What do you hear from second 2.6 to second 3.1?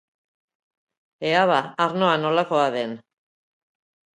den.